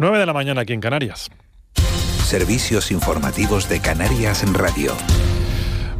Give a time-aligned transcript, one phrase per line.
[0.00, 1.28] 9 de la mañana aquí en Canarias.
[2.24, 4.92] Servicios informativos de Canarias en Radio.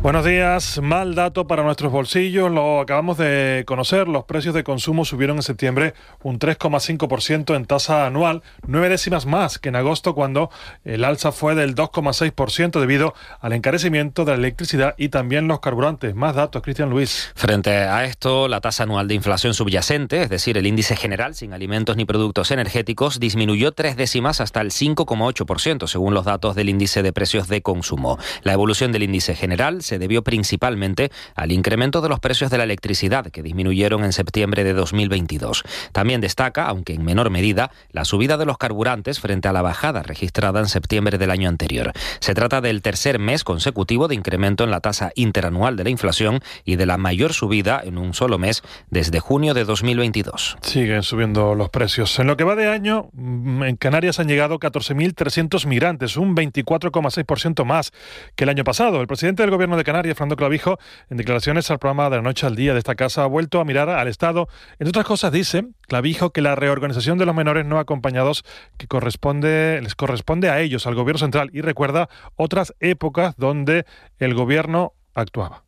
[0.00, 0.80] Buenos días.
[0.80, 2.52] Mal dato para nuestros bolsillos.
[2.52, 4.06] Lo acabamos de conocer.
[4.06, 5.92] Los precios de consumo subieron en septiembre
[6.22, 10.50] un 3,5% en tasa anual, nueve décimas más que en agosto, cuando
[10.84, 16.14] el alza fue del 2,6% debido al encarecimiento de la electricidad y también los carburantes.
[16.14, 17.32] Más datos, Cristian Luis.
[17.34, 21.52] Frente a esto, la tasa anual de inflación subyacente, es decir, el índice general sin
[21.52, 27.02] alimentos ni productos energéticos, disminuyó tres décimas hasta el 5,8%, según los datos del índice
[27.02, 28.16] de precios de consumo.
[28.44, 32.64] La evolución del índice general se debió principalmente al incremento de los precios de la
[32.64, 35.64] electricidad, que disminuyeron en septiembre de 2022.
[35.92, 40.02] También destaca, aunque en menor medida, la subida de los carburantes frente a la bajada
[40.02, 41.92] registrada en septiembre del año anterior.
[42.20, 46.40] Se trata del tercer mes consecutivo de incremento en la tasa interanual de la inflación
[46.64, 50.58] y de la mayor subida en un solo mes desde junio de 2022.
[50.60, 52.18] Siguen subiendo los precios.
[52.18, 57.64] En lo que va de año, mm, en Canarias han llegado 14.300 migrantes, un 24,6%
[57.64, 57.92] más
[58.36, 59.00] que el año pasado.
[59.00, 62.46] El presidente del Gobierno de Canarias, Fernando Clavijo, en declaraciones al programa de la noche
[62.46, 64.48] al día de esta casa, ha vuelto a mirar al Estado.
[64.72, 68.44] Entre otras cosas, dice Clavijo que la reorganización de los menores no acompañados
[68.76, 73.86] que corresponde, les corresponde a ellos, al Gobierno central, y recuerda otras épocas donde
[74.18, 75.64] el Gobierno actuaba.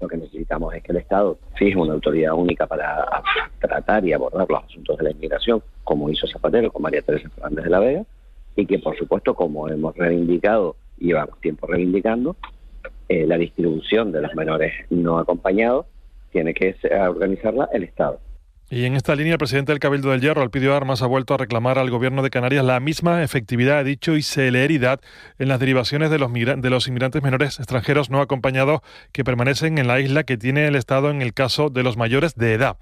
[0.00, 3.04] Lo que necesitamos es que el Estado fije una autoridad única para
[3.60, 7.64] tratar y abordar los asuntos de la inmigración, como hizo Zapatero con María Teresa Fernández
[7.64, 8.02] de la Vega,
[8.54, 12.36] y que, por supuesto, como hemos reivindicado llevamos tiempo reivindicando,
[13.08, 15.86] eh, la distribución de los menores no acompañados
[16.30, 16.76] tiene que
[17.08, 18.20] organizarla el Estado.
[18.70, 21.38] Y en esta línea, el presidente del Cabildo del Hierro, Alpidio Armas, ha vuelto a
[21.38, 25.00] reclamar al gobierno de Canarias la misma efectividad, ha dicho, y celeridad
[25.38, 29.86] en las derivaciones de los, de los inmigrantes menores extranjeros no acompañados que permanecen en
[29.86, 32.76] la isla que tiene el Estado en el caso de los mayores de edad.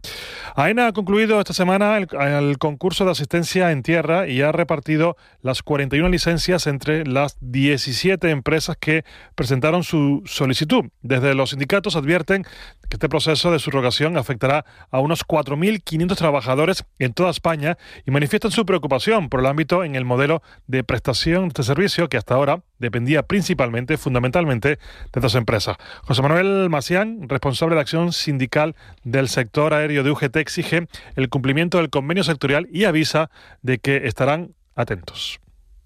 [0.57, 5.17] AENA ha concluido esta semana el, el concurso de asistencia en tierra y ha repartido
[5.41, 9.05] las 41 licencias entre las 17 empresas que
[9.37, 10.87] presentaron su solicitud.
[11.03, 12.45] Desde los sindicatos advierten
[12.89, 17.77] que este proceso de subrogación afectará a unos 4.500 trabajadores en toda España
[18.07, 22.08] y manifiestan su preocupación por el ámbito en el modelo de prestación de este servicio
[22.08, 24.79] que hasta ahora dependía principalmente, fundamentalmente,
[25.13, 25.77] de dos empresas.
[26.02, 30.86] José Manuel Macián, responsable de acción sindical del sector aéreo de UGT, exige
[31.17, 33.30] el cumplimiento del convenio sectorial y avisa
[33.63, 35.41] de que estarán atentos.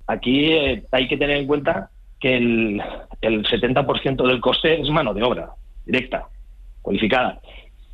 [0.07, 2.83] Aquí eh, hay que tener en cuenta que el,
[3.23, 5.51] el 70% del coste es mano de obra
[5.87, 6.29] directa
[6.83, 7.41] cualificada.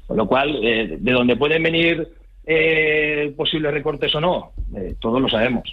[0.07, 2.09] Con lo cual, eh, de dónde pueden venir
[2.45, 5.73] eh, posibles recortes o no, eh, todos lo sabemos.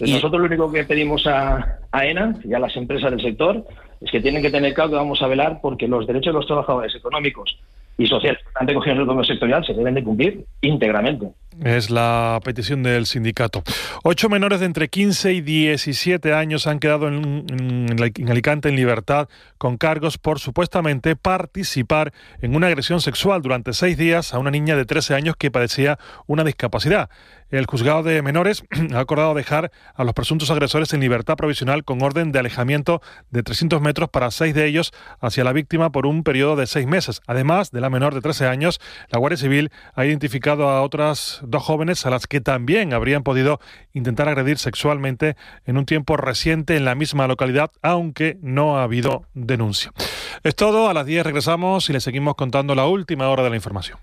[0.00, 3.64] Nosotros lo único que pedimos a, a ENA y a las empresas del sector
[4.00, 6.46] es que tienen que tener claro que vamos a velar porque los derechos de los
[6.46, 7.58] trabajadores económicos
[8.02, 11.28] y sociales que el convenio sectorial se deben de cumplir íntegramente.
[11.62, 13.62] Es la petición del sindicato.
[14.02, 19.28] Ocho menores de entre 15 y 17 años han quedado en, en, Alicante en libertad
[19.58, 24.76] con cargos por supuestamente participar en una agresión sexual durante seis días a una niña
[24.76, 27.10] de 13 años que padecía una discapacidad.
[27.52, 28.64] El juzgado de menores
[28.94, 33.42] ha acordado dejar a los presuntos agresores en libertad provisional con orden de alejamiento de
[33.42, 34.90] 300 metros para seis de ellos
[35.20, 37.20] hacia la víctima por un periodo de seis meses.
[37.26, 38.80] Además de la menor de 13 años,
[39.10, 43.60] la Guardia Civil ha identificado a otras dos jóvenes a las que también habrían podido
[43.92, 45.36] intentar agredir sexualmente
[45.66, 49.92] en un tiempo reciente en la misma localidad, aunque no ha habido denuncia.
[50.42, 53.56] Es todo, a las 10 regresamos y le seguimos contando la última hora de la
[53.56, 53.98] información.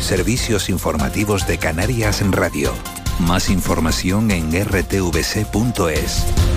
[0.00, 2.72] Servicios informativos de Canarias en Radio.
[3.20, 6.49] Más información en rtvc.es.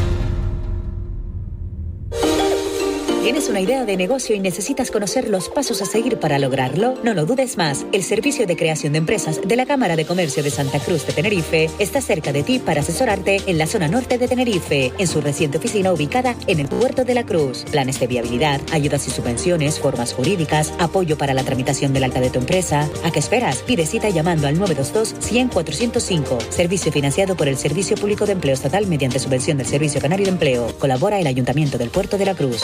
[3.24, 6.96] ¿Tienes una idea de negocio y necesitas conocer los pasos a seguir para lograrlo?
[7.06, 7.86] No lo dudes más.
[7.94, 11.14] El Servicio de Creación de Empresas de la Cámara de Comercio de Santa Cruz de
[11.14, 15.22] Tenerife está cerca de ti para asesorarte en la zona norte de Tenerife, en su
[15.22, 17.64] reciente oficina ubicada en el Puerto de la Cruz.
[17.72, 22.30] Planes de viabilidad, ayudas y subvenciones, formas jurídicas, apoyo para la tramitación del alta de
[22.30, 22.90] tu empresa.
[23.06, 23.60] ¿A qué esperas?
[23.60, 26.40] Pide cita llamando al 922 100 405.
[26.50, 30.34] Servicio financiado por el Servicio Público de Empleo Estatal mediante subvención del Servicio Canario de
[30.34, 30.78] Empleo.
[30.78, 32.64] Colabora el Ayuntamiento del Puerto de la Cruz.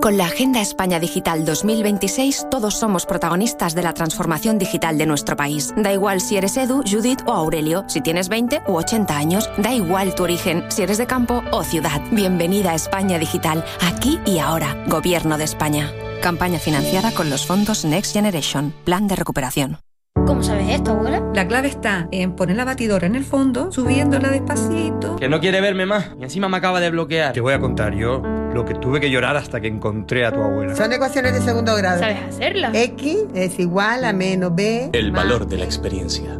[0.00, 5.36] Con la Agenda España Digital 2026, todos somos protagonistas de la transformación digital de nuestro
[5.36, 5.74] país.
[5.76, 9.74] Da igual si eres Edu, Judith o Aurelio, si tienes 20 u 80 años, da
[9.74, 12.00] igual tu origen, si eres de campo o ciudad.
[12.12, 14.74] Bienvenida a España Digital, aquí y ahora.
[14.86, 15.92] Gobierno de España.
[16.22, 19.80] Campaña financiada con los fondos Next Generation, Plan de Recuperación.
[20.26, 21.22] ¿Cómo sabes esto, abuela?
[21.34, 25.16] La clave está en poner la batidora en el fondo, subiéndola despacito.
[25.16, 27.34] Que no quiere verme más y encima me acaba de bloquear.
[27.34, 28.22] Te voy a contar yo.
[28.54, 30.74] Lo que tuve que llorar hasta que encontré a tu abuela.
[30.74, 32.00] Son ecuaciones de segundo grado.
[32.00, 32.74] ¿Sabes hacerlas?
[32.74, 34.90] X es igual a menos B.
[34.92, 36.39] El valor de la experiencia.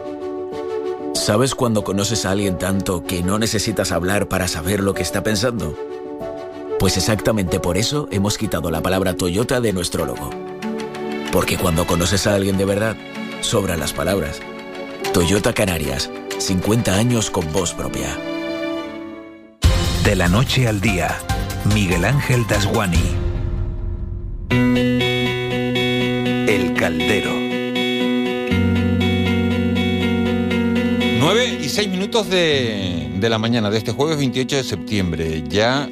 [1.13, 5.21] ¿Sabes cuando conoces a alguien tanto que no necesitas hablar para saber lo que está
[5.21, 5.77] pensando?
[6.79, 10.29] Pues exactamente por eso hemos quitado la palabra Toyota de nuestro logo.
[11.31, 12.95] Porque cuando conoces a alguien de verdad,
[13.41, 14.39] sobran las palabras.
[15.13, 16.09] Toyota Canarias,
[16.39, 18.17] 50 años con voz propia.
[20.05, 21.19] De la noche al día,
[21.73, 23.15] Miguel Ángel Dasguani.
[26.47, 27.50] El Caldero.
[31.21, 35.43] 9 y 6 minutos de, de la mañana de este jueves 28 de septiembre.
[35.47, 35.87] Ya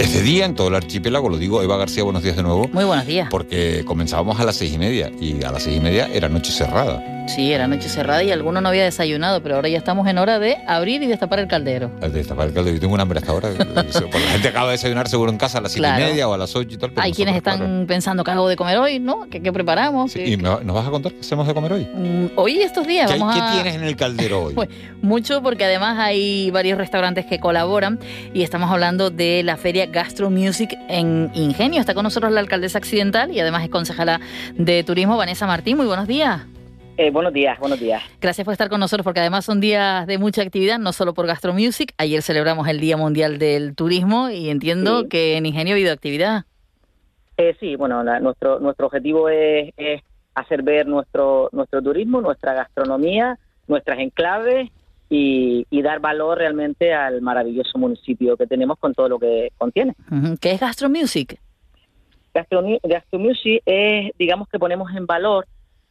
[0.00, 2.68] ese día en todo el archipiélago, lo digo, Eva García, buenos días de nuevo.
[2.72, 3.28] Muy buenos días.
[3.30, 6.50] Porque comenzábamos a las seis y media y a las seis y media era noche
[6.50, 7.15] cerrada.
[7.26, 10.38] Sí, era noche cerrada y alguno no había desayunado, pero ahora ya estamos en hora
[10.38, 11.90] de abrir y destapar el caldero.
[12.00, 12.74] De destapar el caldero.
[12.76, 13.48] Yo tengo un hambre hasta ahora.
[13.56, 16.02] Porque la gente acaba de desayunar seguro en casa a las siete Claro.
[16.04, 16.90] y media o a las ocho y tal.
[16.92, 17.86] pero Hay quienes están claro.
[17.86, 19.26] pensando qué hago de comer hoy, ¿no?
[19.28, 20.12] ¿Qué, qué preparamos?
[20.12, 21.88] Sí, ¿Qué- ¿Y nos vas a contar qué hacemos de comer hoy?
[21.92, 23.52] Mm, Hoy estos días ¿Qué, vamos qué a...
[23.52, 24.54] tienes en el caldero hoy?
[24.54, 24.68] Pues
[25.02, 27.98] mucho porque además hay varios restaurantes que colaboran
[28.32, 31.80] y estamos hablando de la feria Gastro Music en Ingenio.
[31.80, 34.20] Está con nosotros la alcaldesa accidental y además es concejala
[34.54, 35.76] de turismo, Vanessa Martín.
[35.76, 36.40] Muy buenos días.
[36.98, 38.02] Eh, buenos días, buenos días.
[38.20, 41.26] Gracias por estar con nosotros porque además son días de mucha actividad, no solo por
[41.26, 41.92] Gastro Music.
[41.98, 45.08] Ayer celebramos el Día Mundial del Turismo y entiendo Sí.
[45.08, 46.44] que en Ingenio ha habido actividad.
[47.36, 50.00] Eh, sí, bueno, la- nuestro nuestro objetivo es, es
[50.34, 53.38] hacer ver nuestro nuestro turismo, nuestra gastronomía,
[53.68, 54.70] nuestras enclaves
[55.10, 59.94] y, y dar valor realmente al maravilloso municipio que tenemos con todo lo que contiene.
[60.40, 61.38] ¿Qué es Gastro Music?
[62.34, 65.46] Gastromi- Gastromusic es, digamos que ponemos en valor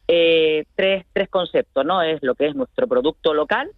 [0.08, 2.02] eh, tres, tres conceptos, ¿no?
[2.02, 3.70] Es lo que es nuestro producto local,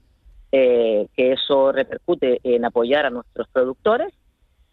[0.53, 4.13] eh, que eso repercute en apoyar a nuestros productores.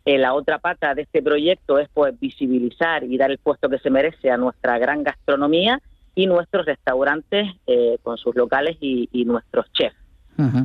[0.06, 3.80] Eh, la otra pata de este proyecto es pues visibilizar y dar el puesto que
[3.80, 5.81] se merece a nuestra gran gastronomía
[6.13, 9.96] y nuestros restaurantes eh, con sus locales y, y nuestros chefs.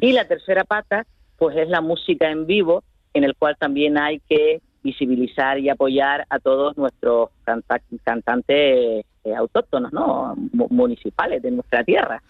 [0.01, 1.07] Y la tercera pata,
[1.39, 2.83] pues es la música en vivo,
[3.15, 9.35] en el cual también hay que visibilizar y apoyar a todos nuestros canta- cantantes eh,
[9.35, 10.35] autóctonos, ¿no?
[10.53, 12.23] Mu- municipales de nuestra tierra.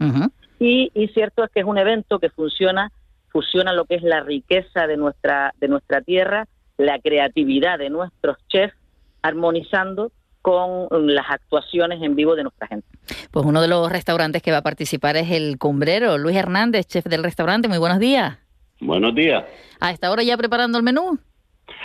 [0.58, 2.90] Y, y cierto es que es un evento que funciona,
[3.28, 6.46] fusiona lo que es la riqueza de nuestra, de nuestra tierra,
[6.76, 8.74] la creatividad de nuestros chefs,
[9.22, 12.86] armonizando con las actuaciones en vivo de nuestra gente.
[13.30, 16.16] Pues uno de los restaurantes que va a participar es el Cumbrero.
[16.18, 17.68] Luis Hernández, chef del restaurante.
[17.68, 18.38] Muy buenos días.
[18.80, 19.44] Buenos días.
[19.80, 21.18] A esta hora ya preparando el menú.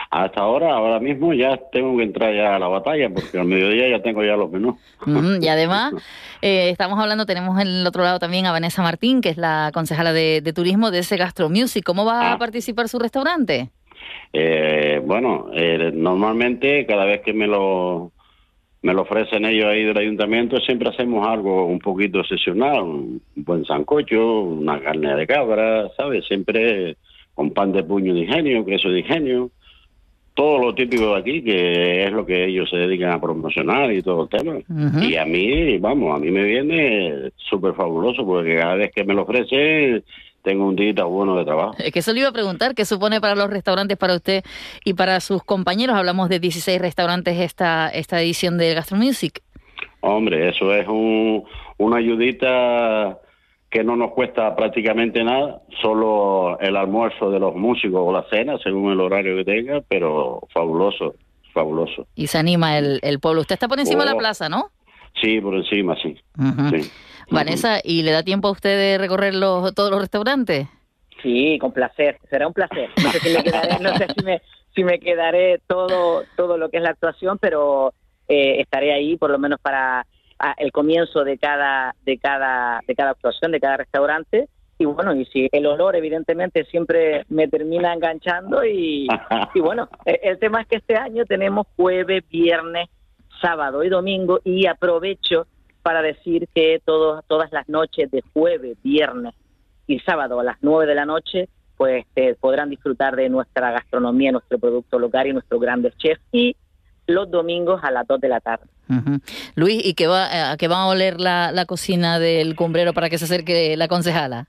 [0.09, 3.89] Hasta ahora, ahora mismo ya tengo que entrar ya a la batalla porque al mediodía
[3.89, 4.75] ya tengo ya los menús.
[5.41, 5.93] Y además,
[6.41, 9.71] eh, estamos hablando, tenemos en el otro lado también a Vanessa Martín, que es la
[9.73, 11.83] concejala de, de turismo de ese Gastro Music.
[11.83, 13.69] ¿Cómo va a participar su restaurante?
[14.33, 18.11] Eh, bueno, eh, normalmente cada vez que me lo
[18.81, 23.65] me lo ofrecen ellos ahí del ayuntamiento siempre hacemos algo un poquito excepcional, un buen
[23.65, 26.23] sancocho, una carne de cabra, ¿sabes?
[26.27, 26.95] Siempre
[27.33, 29.49] con pan de puño de ingenio, queso de ingenio,
[30.35, 34.03] todo lo típico de aquí, que es lo que ellos se dedican a promocionar y
[34.03, 34.59] todo el tema.
[35.01, 39.13] Y a mí, vamos, a mí me viene súper fabuloso porque cada vez que me
[39.13, 40.03] lo ofrece
[40.43, 41.75] tengo un día bueno de trabajo.
[41.79, 44.43] Es que eso le iba a preguntar, ¿qué supone para los restaurantes, para usted
[44.83, 45.95] y para sus compañeros?
[45.95, 49.41] Hablamos de 16 restaurantes esta, esta edición de Gastro Music.
[50.01, 51.45] Hombre, eso es un,
[51.77, 53.17] una ayudita
[53.75, 58.57] que no nos cuesta prácticamente nada, solo el almuerzo de los músicos o la cena,
[58.63, 61.15] según el horario que tenga, pero fabuloso,
[61.53, 62.07] fabuloso.
[62.15, 63.41] Y se anima el, el pueblo.
[63.41, 64.17] Usted está por encima de la Oh.
[64.17, 64.69] plaza, ¿no?
[65.21, 66.15] Sí, por encima, sí.
[66.39, 66.69] Ujú.
[66.77, 66.89] sí.
[67.29, 70.69] Vanessa, ¿y le da tiempo a usted de recorrer los, todos los restaurantes?
[71.21, 72.89] Sí, con placer, será un placer.
[73.03, 74.41] No sé si me quedaré, no sé si me,
[74.73, 77.93] si me quedaré todo, todo lo que es la actuación, pero
[78.29, 80.05] eh, estaré ahí por lo menos para
[80.57, 84.49] el comienzo de cada, de cada, de cada actuación, de cada restaurante.
[84.77, 89.07] Y bueno, y si el olor evidentemente siempre me termina enganchando y,
[89.53, 92.89] y bueno, eh, el tema es que este año tenemos jueves, viernes,
[93.41, 95.47] sábado y domingo y aprovecho
[95.81, 99.33] para decir que todos, todas las noches de jueves, viernes
[99.87, 104.31] y sábado a las 9 de la noche, pues eh, podrán disfrutar de nuestra gastronomía,
[104.31, 106.21] nuestro producto local y nuestros grandes chefs.
[106.31, 106.55] Y
[107.07, 108.65] los domingos a las 2 de la tarde.
[109.55, 113.09] Luis, ¿y qué va, a qué va a oler la, la cocina del cumbrero para
[113.09, 114.47] que se acerque la concejala?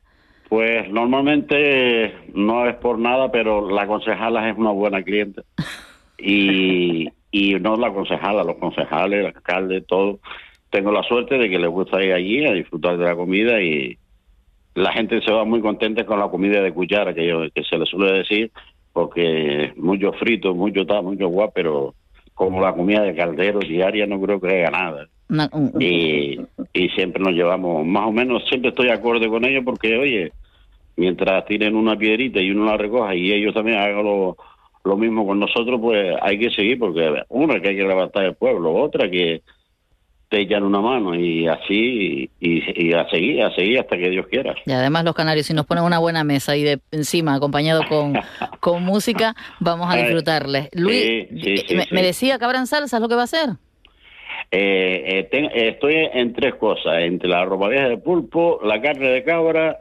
[0.49, 5.43] Pues normalmente no es por nada, pero la concejala es una buena cliente.
[6.19, 10.21] Y, y no la concejala, los concejales, el alcalde, todo.
[10.71, 13.99] Tengo la suerte de que les gusta ir allí a disfrutar de la comida y
[14.75, 17.79] la gente se va muy contenta con la comida de cuchara, que, yo, que se
[17.79, 18.53] le suele decir,
[18.93, 21.95] porque mucho frito, mucho tal, mucho guap, pero
[22.37, 25.09] como la comida de caldero diaria no creo que haya nada.
[25.81, 26.39] Y,
[26.75, 30.33] y siempre nos llevamos, más o menos, siempre estoy de acuerdo con ellos porque, oye,
[30.97, 34.37] mientras tienen una piedrita y uno la recoja y ellos también hagan lo,
[34.85, 38.35] lo mismo con nosotros, pues hay que seguir porque una que hay que levantar el
[38.35, 39.41] pueblo, otra que
[40.29, 44.27] te echan una mano y así y, y a seguir, a seguir hasta que Dios
[44.29, 44.55] quiera.
[44.67, 48.15] Y además los canarios, si nos ponen una buena mesa y de encima acompañado con,
[48.61, 50.69] con música, vamos a disfrutarles.
[50.73, 53.25] Luis, sí, sí, sí, me, me decía que abran salsa, ¿es lo que va a
[53.25, 53.51] hacer?
[54.51, 58.81] Eh, eh, ten- eh, estoy en tres cosas, entre la ropa vieja de pulpo, la
[58.81, 59.79] carne de cabra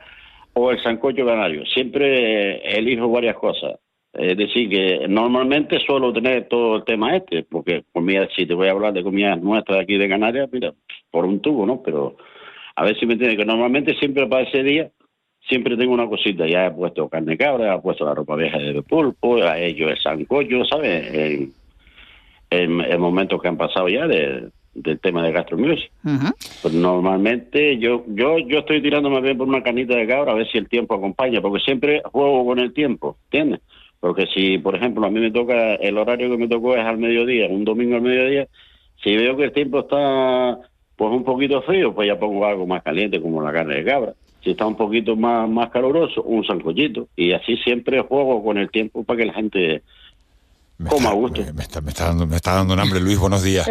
[0.53, 1.65] o el sancocho canario.
[1.65, 3.79] Siempre eh, elijo varias cosas.
[4.17, 8.67] Es decir, que normalmente suelo tener todo el tema este, porque comida, si te voy
[8.67, 10.73] a hablar de comidas nuestras aquí de Canarias, mira,
[11.11, 11.81] por un tubo, ¿no?
[11.83, 12.15] Pero
[12.75, 14.89] a ver si me entiendes, que normalmente siempre para ese día
[15.47, 16.47] siempre tengo una cosita.
[16.47, 19.89] Ya he puesto carne de cabra, he puesto la ropa vieja de pulpo, he hecho
[19.89, 21.13] el sancocho, ¿sabes?
[21.13, 21.53] En,
[22.49, 25.91] en, en momentos que han pasado ya de, del tema de gastromusic.
[26.61, 30.35] Pues normalmente yo yo yo estoy tirando más bien por una canita de cabra a
[30.35, 33.61] ver si el tiempo acompaña, porque siempre juego con el tiempo, ¿entiendes?
[34.05, 36.99] Porque si, por ejemplo, a mí me toca, el horario que me tocó es al
[36.99, 38.47] mediodía, un domingo al mediodía,
[39.03, 40.59] si veo que el tiempo está
[40.95, 44.13] pues un poquito frío, pues ya pongo algo más caliente como la carne de cabra.
[44.43, 47.07] Si está un poquito más, más caluroso, un sancochito.
[47.15, 49.81] Y así siempre juego con el tiempo para que la gente
[50.89, 51.41] coma a gusto.
[51.53, 53.17] Me está, me está dando, me está dando un hambre, Luis.
[53.17, 53.65] Buenos días.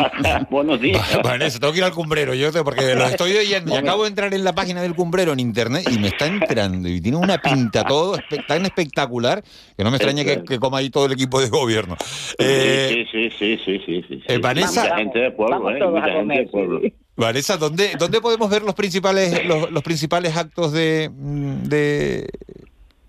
[0.50, 1.02] Buenos días.
[1.22, 4.08] Vanessa, tengo que ir al cumbrero, yo te- porque lo estoy oyendo y acabo de
[4.08, 7.38] entrar en la página del cumbrero en internet y me está entrando y tiene una
[7.38, 9.42] pinta todo espe- tan espectacular
[9.76, 11.96] que no me extraña que, que coma ahí todo el equipo de gobierno.
[12.38, 14.22] Eh, sí, sí, sí, sí, sí, sí.
[14.28, 15.78] eh, Vanessa, Mucha gente de pueblo, ¿eh?
[15.84, 16.80] Mucha gente de pueblo.
[17.16, 22.28] Vanessa, ¿dónde, ¿dónde podemos ver los principales los, los principales actos de, mm, de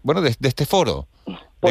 [0.03, 1.07] bueno de, de este foro?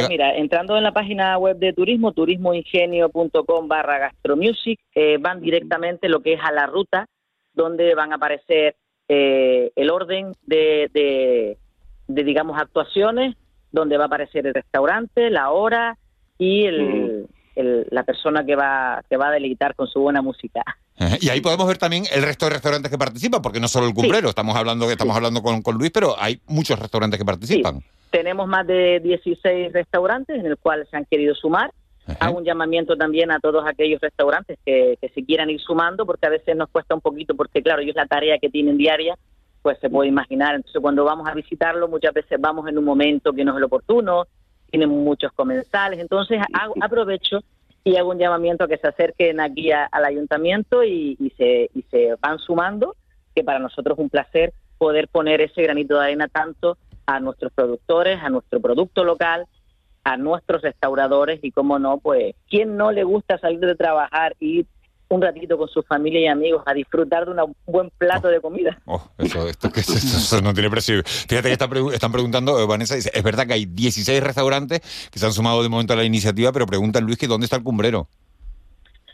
[0.00, 6.08] Pues mira, entrando en la página web de turismo, turismoingenio.com barra gastromusic, eh, van directamente
[6.08, 7.06] lo que es a la ruta,
[7.54, 8.76] donde van a aparecer
[9.08, 11.58] eh, el orden de, de,
[12.08, 13.36] de, digamos, actuaciones,
[13.72, 15.96] donde va a aparecer el restaurante, la hora
[16.38, 17.26] y el,
[17.56, 20.62] el- la persona que va, que va a deleitar con su buena música.
[20.98, 23.86] Ajá, Y ahí podemos ver también el resto de restaurantes que participan, porque no solo
[23.88, 27.82] el cumbrero, estamos hablando estamos hablando con, con Luis, pero hay muchos restaurantes que participan.
[28.10, 31.70] Tenemos más de 16 restaurantes en el cual se han querido sumar.
[32.20, 36.26] Hago un llamamiento también a todos aquellos restaurantes que, que se quieran ir sumando, porque
[36.26, 39.16] a veces nos cuesta un poquito, porque claro, ellos la tarea que tienen diaria,
[39.60, 40.54] pues se puede imaginar.
[40.54, 43.64] Entonces, cuando vamos a visitarlo, muchas veces vamos en un momento que no es el
[43.64, 44.26] oportuno,
[44.76, 45.98] tienen muchos comensales.
[46.00, 47.40] Entonces, hago- aprovecho
[47.82, 51.70] y hago un llamamiento a que se acerquen aquí a- al ayuntamiento y, y se,
[51.74, 52.94] y se van sumando,
[53.34, 57.52] que para nosotros es un placer poder poner ese granito de arena tanto a nuestros
[57.52, 59.46] productores, a nuestro producto local,
[60.04, 64.58] a nuestros restauradores y, como no, pues, ¿quién no le gusta salir de trabajar y
[64.60, 64.66] ir
[65.08, 68.78] un ratito con su familia y amigos a disfrutar de un buen plato de comida?
[69.18, 71.02] Eso, esto, que eso, eso no tiene precio.
[71.04, 75.26] Fíjate que están preguntando, eh, Vanessa dice, es verdad que hay 16 restaurantes que se
[75.26, 78.08] han sumado de momento a la iniciativa, pero preguntan Luis que dónde está el cumbrero.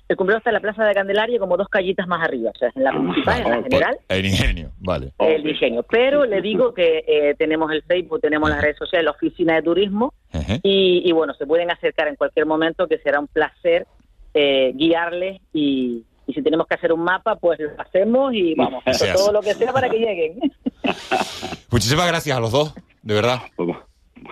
[0.08, 2.70] El cumpleaños está en la Plaza de Candelaria como dos callitas más arriba, o sea,
[2.74, 5.12] en la principal, en la general, El ingenio, vale.
[5.18, 5.84] el ingenio.
[5.84, 9.62] Pero le digo que eh, tenemos el Facebook, tenemos las redes sociales, la oficina de
[9.62, 10.12] turismo,
[10.62, 13.86] y, y bueno, se pueden acercar en cualquier momento, que será un placer
[14.34, 18.82] eh, guiarles y, y si tenemos que hacer un mapa, pues lo hacemos y vamos,
[18.86, 19.12] hace.
[19.12, 20.38] todo lo que sea para que lleguen.
[21.70, 23.40] Muchísimas gracias a los dos, de verdad.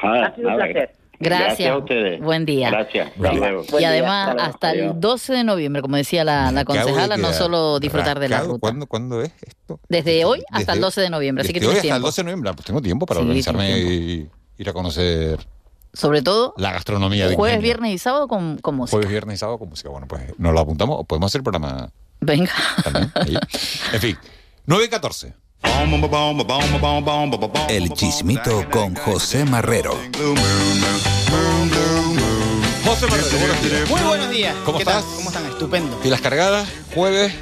[0.03, 0.91] Ha sido un placer.
[1.23, 1.71] Gracias.
[1.71, 2.19] a ustedes.
[2.21, 2.71] Buen día.
[2.71, 3.13] Gracias.
[3.19, 3.63] Luego.
[3.79, 7.79] Y además, hasta el 12 de noviembre, como decía la, la de concejala, no solo
[7.79, 8.59] disfrutar de la ruta.
[8.61, 9.79] ¿Cuándo, ¿Cuándo es esto?
[9.91, 12.07] Desde hoy hasta Desde- el 12 de noviembre, así que Desde hoy hasta el tiempo.
[12.07, 12.51] 12 de noviembre.
[12.51, 15.39] Ah, Pues tengo tiempo para Sí, organizarme tienes y ir a conocer
[15.93, 18.97] Sobre todo la gastronomía de jueves, viernes y sábado con, con música.
[18.97, 19.89] Jueves, viernes y sábado con música.
[19.89, 22.53] Bueno, pues nos lo apuntamos o podemos hacer programa Venga.
[22.85, 23.13] también.
[23.93, 24.19] En fin,
[24.67, 25.35] 9 y 14.
[27.69, 29.93] El chismito con José Marrero.
[32.85, 33.91] José Marrero, buenos días.
[33.91, 34.57] Muy buenos días.
[34.65, 34.99] ¿Cómo ¿Qué tal?
[34.99, 35.15] estás?
[35.17, 35.47] ¿Cómo están?
[35.47, 35.97] Estupendo.
[36.01, 37.33] Pilas cargadas, jueves.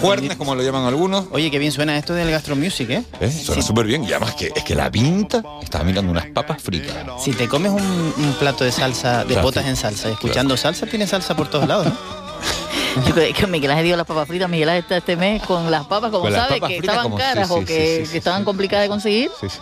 [0.00, 1.26] Cuernes, como lo llaman algunos.
[1.30, 3.02] Oye, qué bien suena esto del Gastro Music, ¿eh?
[3.20, 3.30] ¿Eh?
[3.30, 4.04] Suena súper bien.
[4.04, 6.94] Y además que es que la pinta, estaba mirando unas papas fritas.
[7.22, 9.70] Si te comes un, un plato de salsa, de Claro, botas sí.
[9.70, 11.96] en salsa, escuchando salsa, tiene salsa por todos lados, ¿no?
[13.06, 15.70] Yo creo que Miguel Ángel dio las papas fritas, Miguel Ángel está este mes con
[15.70, 18.12] las papas, como sabe, papas que fritas estaban como- caras sí, o que, sí, sí,
[18.12, 19.30] que estaban complicadas de conseguir.
[19.40, 19.58] Sí, sí.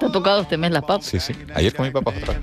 [0.00, 1.04] Te ha tocado este mes las papas.
[1.06, 1.34] Sí, sí.
[1.54, 2.42] Ayer comí papas otra vez.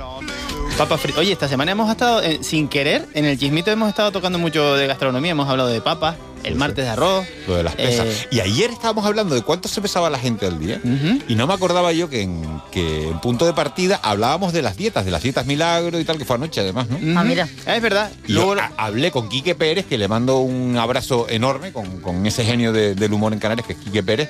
[0.78, 1.20] Papas fritas.
[1.22, 4.75] Oye, esta semana hemos estado, eh, sin querer, en el chismito hemos estado tocando mucho
[4.75, 7.25] de gastronomía, hemos hablado de papas, el martes de arroz.
[7.48, 8.06] Lo de las pesas.
[8.08, 10.80] Eh, Y ayer estábamos hablando de cuánto se pesaba la gente al día.
[11.28, 14.78] Y no me acordaba yo que en, que en punto de partida hablábamos de las
[14.78, 17.20] dietas, de las dietas milagro y tal, que fue anoche además, ¿no?
[17.20, 17.48] Ah, mira.
[17.66, 18.12] Es verdad.
[18.28, 22.25] Y yo ha- hablé con Quique Pérez, que le mando un abrazo enorme con, con
[22.25, 24.30] ese genio de- del humor en Canarias, que es Quique Pérez,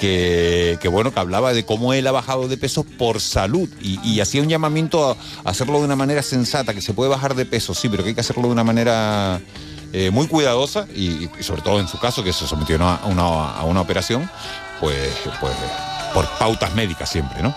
[0.00, 3.98] que, que bueno, que hablaba de cómo él ha bajado de peso por salud y,
[4.08, 5.12] y hacía un llamamiento a,
[5.44, 8.10] a hacerlo de una manera sensata, que se puede bajar de peso, sí, pero que
[8.10, 9.40] hay que hacerlo de una manera
[9.92, 13.50] eh, muy cuidadosa y, y sobre todo en su caso, que se sometió a una,
[13.52, 14.28] a una operación,
[14.80, 15.54] pues, pues
[16.14, 17.54] por pautas médicas siempre, ¿no?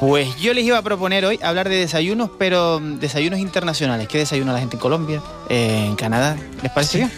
[0.00, 4.08] Pues yo les iba a proponer hoy hablar de desayunos, pero mm, desayunos internacionales.
[4.08, 6.36] ¿Qué desayuna la gente en Colombia, eh, en Canadá?
[6.62, 7.12] ¿Les parece bien?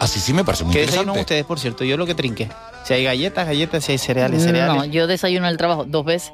[0.00, 1.04] Así sí me parece muy ¿Qué interesante.
[1.04, 1.84] desayunan ustedes, por cierto?
[1.84, 2.50] Yo lo que trinque.
[2.84, 4.76] Si hay galletas, galletas, si hay cereales, cereales.
[4.76, 6.32] No, yo desayuno en el trabajo dos veces.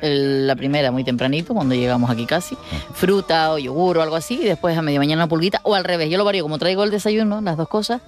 [0.00, 2.56] El- la primera muy tempranito, cuando llegamos aquí casi.
[2.94, 4.40] Fruta o yogur o algo así.
[4.40, 5.60] Y después a media mañana una pulguita.
[5.64, 6.42] O al revés, yo lo varío.
[6.44, 8.00] Como traigo el desayuno, las dos cosas,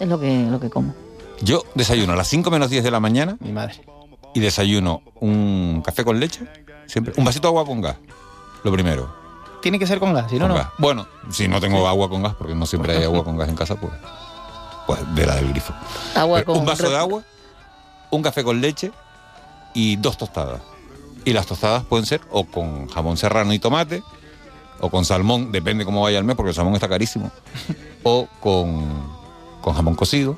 [0.00, 0.94] es lo que, lo que como.
[1.40, 3.36] Yo desayuno a las 5 menos 10 de la mañana.
[3.40, 3.74] Mi madre.
[4.34, 6.46] Y desayuno un café con leche.
[6.86, 7.14] Siempre.
[7.16, 7.96] Un vasito de agua con gas.
[8.64, 9.12] Lo primero.
[9.60, 10.54] Tiene que ser con gas, si no, no.
[10.54, 10.68] gas.
[10.78, 13.54] Bueno, si no tengo agua con gas, porque no siempre hay agua con gas en
[13.56, 13.92] casa, pues.
[14.86, 15.72] Pues de la del grifo.
[16.16, 17.22] Agua Pero con un vaso de agua,
[18.10, 18.90] un café con leche
[19.74, 20.60] y dos tostadas.
[21.24, 24.02] Y las tostadas pueden ser o con jamón serrano y tomate,
[24.80, 27.30] o con salmón, depende cómo vaya el mes, porque el salmón está carísimo,
[28.02, 29.06] o con,
[29.60, 30.36] con jamón cocido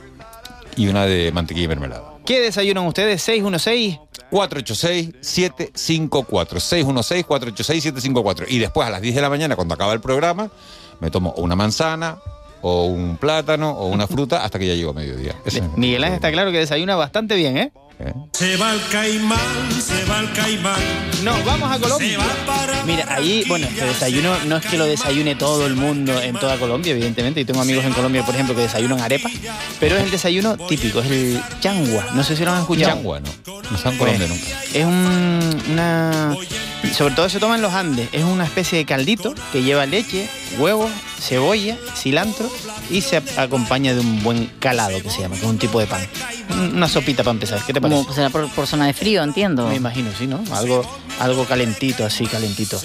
[0.77, 2.15] y una de mantequilla y mermelada.
[2.27, 3.23] ¿Qué desayunan ustedes?
[3.23, 3.99] 616
[4.31, 7.25] 486-754.
[7.25, 8.47] 616-486-754.
[8.49, 10.51] Y después a las 10 de la mañana, cuando acaba el programa,
[11.01, 12.19] me tomo una manzana
[12.61, 15.35] o un plátano o una fruta hasta que ya llego a mediodía.
[15.45, 17.73] Ese Miguel Ángel está claro que desayuna bastante bien, ¿eh?
[18.35, 19.39] Se va el caimán,
[19.81, 20.75] se va el caimán.
[21.23, 22.11] Nos vamos a Colombia.
[22.11, 25.77] Se va para Mira, ahí, bueno, este desayuno no es que lo desayune todo el
[25.77, 27.41] mundo en toda Colombia, evidentemente.
[27.41, 29.31] Y tengo amigos en Colombia, por ejemplo, que desayunan arepa,
[29.79, 32.07] pero es el desayuno típico, es el changua.
[32.15, 32.97] No sé si lo han escuchado.
[32.97, 33.31] Changua, no.
[33.71, 34.63] No está en Colombia nunca.
[34.75, 36.37] Es un, una...
[36.93, 38.09] Sobre todo se toma en los Andes.
[38.11, 42.51] Es una especie de caldito que lleva leche, huevos, cebolla, cilantro
[42.91, 45.87] y se acompaña de un buen calado que se llama, que es un tipo de
[45.87, 46.07] pan.
[46.75, 47.61] Una sopita para empezar.
[47.67, 48.24] ¿Qué te parece?
[48.25, 49.69] Será por, por zona de frío, entiendo.
[49.69, 50.43] Me imagino, sí, ¿no?
[50.55, 50.83] Algo,
[51.21, 52.81] algo calentito, así, calentito.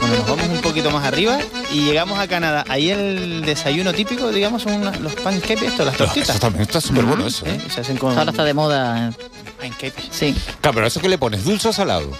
[0.00, 1.38] Bueno, nos vamos un poquito más arriba
[1.70, 2.64] y llegamos a Canadá.
[2.68, 6.30] Ahí el desayuno típico, digamos, son unas- los pancakes, esto, las tortitas.
[6.30, 7.44] Eso también está súper bueno eso.
[7.46, 7.60] ¿eh?
[7.74, 9.12] Se hacen con Ahora está de moda.
[9.60, 10.04] pancakes.
[10.10, 10.34] Sí.
[10.62, 12.10] Claro, pero eso que le pones dulce o salado.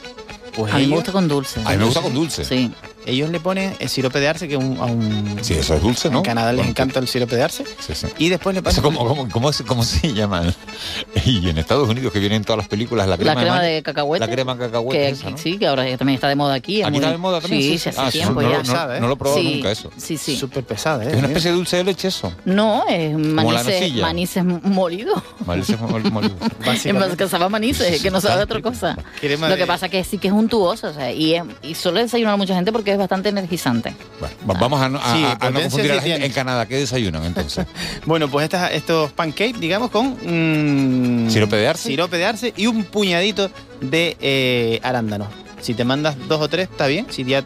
[0.55, 1.61] Pues a mí me gusta con dulce.
[1.65, 2.45] A mí me gusta con dulce.
[2.45, 2.71] Sí.
[3.07, 5.39] Ellos le ponen el sirope de arce, que un- a un...
[5.43, 6.19] Sí, eso es dulce, ¿no?
[6.19, 7.65] En Canadá les encanta el sirope de arce.
[7.79, 8.07] Sí, sí.
[8.19, 8.83] Y después le pasan...
[8.83, 10.43] ¿Cómo, cómo, cómo, se- cómo se llama?
[11.25, 13.71] Y en Estados Unidos, que vienen todas las películas, la crema, La crema maíz.
[13.75, 14.27] de cacahuete.
[14.27, 14.99] La crema cacahuete.
[15.03, 15.39] Que esa, ¿no?
[15.39, 16.81] sí, que ahora también está de moda aquí.
[16.81, 17.63] es ¿Aquí muy- está de moda también?
[17.63, 18.63] Sí, Sí, hace Ah, tiempo no, ya.
[18.63, 19.91] no, no lo he probado Sí, nunca eso.
[19.97, 20.37] Sí, sí.
[20.37, 21.09] Súper pesada, ¿eh?
[21.11, 22.33] ¿Es una especie de dulce de leche eso?
[22.45, 25.23] No, es manices, manices molidos.
[25.47, 26.35] Malicia mol- molido.
[26.85, 28.97] En vez que sabe manices, que no sabe otra cosa.
[29.23, 32.03] Lo de- que pasa que sí que es untuoso, o sea, y, es- y suele
[32.03, 33.95] desayunar a mucha gente porque es bastante energizante.
[34.23, 36.27] Va- Vamos a, no- a- Sí, a- a no potencia confundir a la gente.
[36.27, 37.67] En Canadá, ¿qué desayunan entonces?
[38.07, 41.89] Bueno, pues estas, estos pancakes, digamos, con mm, ¿Sirope de arce?
[41.89, 45.29] sirope de arce y un puñadito de eh, arándanos.
[45.61, 47.07] Si te mandas dos o tres, está bien.
[47.11, 47.45] Si ya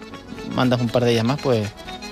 [0.55, 1.69] mandas un par de ellas más, pues...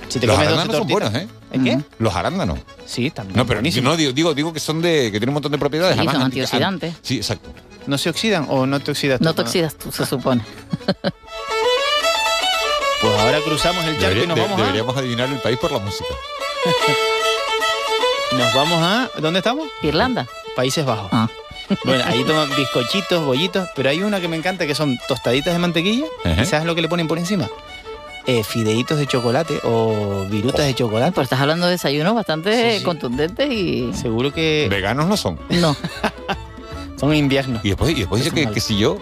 [0.08, 1.34] Si te Los comes dos arándanos son tortitas- buenos, ¿eh?
[1.52, 1.78] ¿En qué?
[1.98, 2.58] Los arándanos.
[2.86, 3.36] Sí, también.
[3.36, 3.90] No, pero buenísimo.
[3.90, 5.04] no digo, digo, digo que son de.
[5.12, 5.94] que tienen un montón de propiedades.
[5.94, 6.94] Sí, además, son anti- antioxidantes.
[6.94, 7.50] an- Sí, exacto.
[7.86, 9.24] ¿No se oxidan o no te oxidas tú?
[9.24, 10.42] No te oxidas tú, se supone.
[13.00, 14.62] Pues ahora cruzamos el charco Debería- y nos de- vamos a...
[14.62, 16.08] deberíamos adivinar el país por la música.
[18.32, 19.10] Nos vamos a...
[19.20, 19.68] ¿Dónde estamos?
[19.82, 20.26] Irlanda.
[20.56, 21.08] Países Bajos.
[21.12, 21.28] Ah.
[21.84, 25.58] Bueno, ahí toman bizcochitos, bollitos, pero hay una que me encanta que son tostaditas de
[25.58, 26.06] mantequilla.
[26.24, 26.42] Ajá.
[26.42, 27.48] ¿Y sabes lo que le ponen por encima?
[28.26, 31.12] Eh, fideitos de chocolate o virutas de chocolate.
[31.12, 32.84] Pues estás hablando de desayunos bastante Sí, sí.
[32.84, 33.92] contundentes y...
[33.94, 35.38] Seguro que Veganos no son.
[35.50, 35.76] No.
[36.98, 37.64] son inviernos.
[37.64, 38.98] Y después, y después dice que, que si yo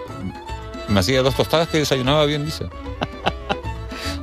[0.88, 2.66] me hacía dos tostadas que desayunaba bien, dice.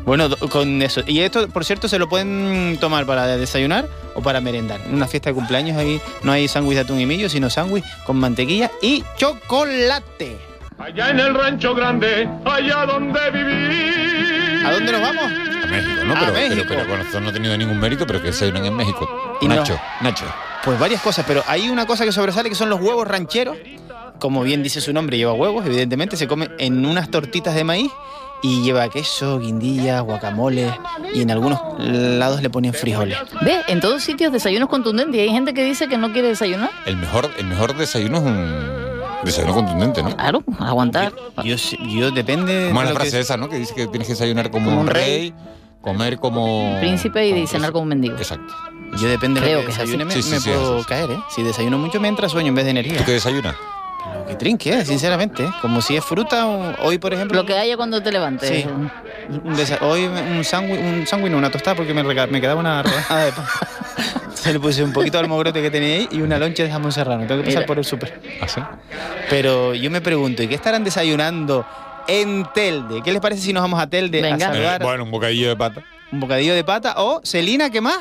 [0.06, 1.02] Bueno, con eso.
[1.08, 4.82] Y esto, por cierto, se lo pueden tomar para desayunar o para merendar.
[4.86, 7.86] En una fiesta de cumpleaños ahí no hay sándwich de atún y millo, sino sándwich
[8.06, 10.38] con mantequilla y chocolate.
[10.78, 14.66] Allá en el rancho grande, allá donde viví.
[14.66, 15.24] ¿A dónde nos vamos?
[15.70, 16.14] México, ¿no?
[16.20, 16.56] Pero, México.
[16.56, 19.38] pero, pero bueno, esto no ha tenido ningún mérito, pero que desayunan en México.
[19.42, 20.26] Y no- Nacho, Nacho.
[20.66, 23.58] Pues varias cosas, pero hay una cosa que sobresale que son los huevos rancheros.
[24.20, 27.92] Como bien dice su nombre, lleva huevos, evidentemente, se come en unas tortitas de maíz
[28.44, 30.72] y lleva queso, guindillas, guacamole
[31.16, 33.18] y en algunos lados le ponen frijoles.
[33.42, 36.70] Ve, en todos sitios desayunos contundentes y hay gente que dice que no quiere desayunar.
[36.86, 38.64] El mejor, el mejor desayuno es un
[39.24, 40.16] desayuno contundente, ¿no?
[40.16, 41.14] Claro, aguantar.
[41.44, 43.48] Yo, sí- yo depende Como de la que- frase esa, ¿no?
[43.50, 45.34] Que dice que tienes que desayunar como, Como un rey,
[45.82, 46.78] comer como...
[46.82, 48.18] Príncipe y cenar como un mendigo.
[48.18, 48.54] Exacto.
[49.00, 51.12] Yo depende de Creo lo que que desayune, me, Sí, sí, me sí, puedo caer,
[51.12, 51.18] ¿eh?
[51.34, 52.98] Si desayuno mucho me entra sueño en vez de energía.
[52.98, 53.56] ¿Tú qué desayunas?
[54.14, 54.86] Lo que trinque, ¿eh?
[54.86, 55.44] sinceramente.
[55.44, 55.50] ¿eh?
[55.62, 57.38] Como si es fruta, o- hoy por ejemplo...
[57.42, 58.50] Lo que haya cuando te levantes.
[58.50, 58.66] Sí.
[58.68, 63.32] Un hoy un sándwich, un sándwich, una tostada porque me, me quedaba una rodaja de
[63.32, 63.46] pan.
[64.34, 66.92] Se le puse un poquito de almogrote que tenía ahí y una loncha de jamón
[66.92, 67.26] serrano.
[67.26, 67.68] Tengo que pasar Mira.
[67.68, 68.20] por el súper.
[68.42, 68.62] ¿Ah, sí?
[69.30, 71.66] Pero yo me pregunto, ¿y qué estarán desayunando
[72.08, 73.02] en Telde?
[73.02, 74.48] ¿Qué les parece si nos vamos a Telde Venga.
[74.50, 75.84] a saludar Eh, bueno, un bocadillo de pata.
[76.12, 76.96] un bocadillo de pata?
[76.98, 77.98] O, Celina, ¿qué más?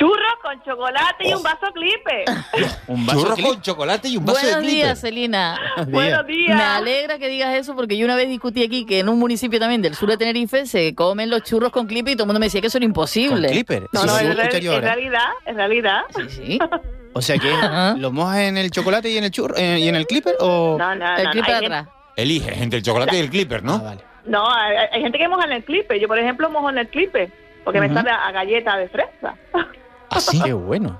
[0.00, 2.24] Churros con chocolate y un vaso clipe.
[2.86, 3.46] Un vaso Churros clip.
[3.48, 4.84] con chocolate y un vaso Buenos de clipper.
[4.86, 5.60] días, Celina.
[5.88, 6.56] Buenos días.
[6.56, 9.60] Me alegra que digas eso porque yo una vez discutí aquí que en un municipio
[9.60, 12.40] también del sur de Tenerife se comen los churros con clip y todo el mundo
[12.40, 13.48] me decía que eso era Con imposible.
[13.50, 13.82] clipper.
[13.92, 16.00] No, Sí, no, sí, en, en realidad, en realidad.
[16.16, 16.58] Sí, sí.
[17.12, 17.52] O sea que
[17.98, 20.76] los mojas en el chocolate y en el churro eh, y en el clipper o
[20.78, 21.30] No, no, El no.
[21.32, 21.94] clip hay, de gente- atrás.
[22.16, 23.78] Elige entre el chocolate y el clipper, Ah, ¿no?
[23.80, 24.00] vale.
[24.26, 25.98] no, hay, hay gente que moja en el clipe.
[26.00, 27.32] Yo, por ejemplo, mojo en el clipe
[27.64, 29.34] porque me sabe a, a galleta de fresa.
[30.10, 30.40] Así.
[30.42, 30.98] Qué bueno.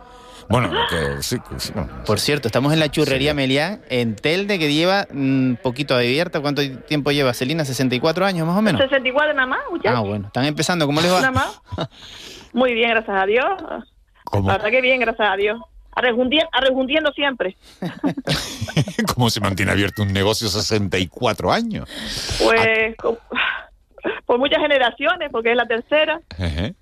[0.49, 1.89] Bueno, que sí, que sí, bueno.
[2.05, 6.41] Por cierto, estamos en la churrería Melián, en Telde, que lleva un poquito abierta.
[6.41, 7.63] ¿Cuánto tiempo lleva, Celina?
[7.63, 8.81] ¿64 años más o menos?
[8.81, 9.97] 64 nada más, muchachos.
[9.97, 10.27] Ah, bueno.
[10.27, 10.87] Están empezando.
[10.87, 11.53] ¿Cómo les Nada va?
[11.77, 11.89] más.
[12.53, 13.47] Muy bien, gracias a Dios.
[14.25, 15.61] ¿Cómo, La verdad que bien, gracias a Dios.
[15.93, 17.57] Arrejundiendo, arrejundiendo siempre.
[19.15, 21.89] ¿Cómo se mantiene abierto un negocio 64 años?
[22.43, 23.19] Pues con-
[24.27, 26.21] por muchas generaciones, porque es la tercera.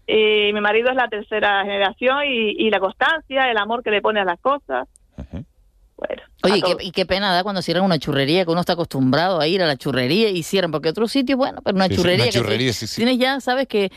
[0.06, 4.00] Y mi marido es la tercera generación y, y la constancia, el amor que le
[4.02, 4.88] pone a las cosas.
[5.96, 6.78] Bueno, Oye, y qué, todo.
[6.80, 9.66] y qué pena da cuando cierran una churrería, que uno está acostumbrado a ir a
[9.66, 12.22] la churrería y cierran, porque otros sitios, bueno, pero una Sí, churrería.
[12.24, 12.96] una que churrería, sí, sí.
[13.02, 13.90] Tienes ya, sabes que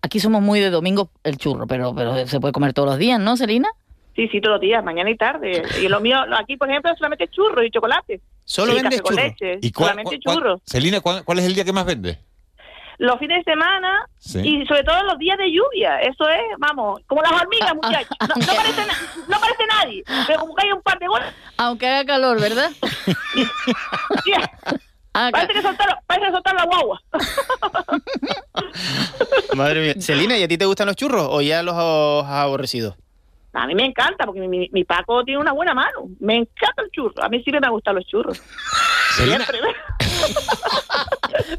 [0.00, 3.20] aquí somos muy de domingo el churro, pero, pero se puede comer todos los días,
[3.20, 3.68] ¿no, Celina?
[4.16, 5.62] Sí, sí, todos los días, mañana y tarde.
[5.82, 8.20] Y lo mío, aquí, por ejemplo, es solamente churros y chocolate.
[8.46, 9.16] ¿Solo y vendes churros?
[9.16, 10.60] leche, ¿Y cuál, solamente cuál- churros.
[10.64, 12.18] Celina, ¿cuál, cuál es el día que más vende?
[12.98, 14.40] Los fines de semana Sí.
[14.40, 15.98] y sobre todo los días de lluvia.
[16.00, 18.16] Eso es, vamos, como las Ah, hormigas, muchachos.
[18.20, 18.82] No, no parece,
[19.28, 21.28] no parece nadie, pero como que hay un par de goles.
[21.56, 22.70] Aunque haga calor, ¿verdad?
[25.14, 26.98] Ah, Parece que soltaron, parece que soltaron la guagua.
[29.54, 29.94] Madre mía.
[30.00, 32.96] Celina, ¿y a ti te gustan los churros o ya los has aborrecido?
[33.54, 36.08] A mí me encanta porque mi, mi, mi Paco tiene una buena mano.
[36.20, 37.22] Me encanta el churro.
[37.22, 38.40] A mí siempre me gustan los churros.
[39.16, 39.58] Siempre.